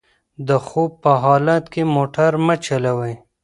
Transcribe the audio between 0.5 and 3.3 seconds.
خوب په حالت کې موټر مه چلوئ.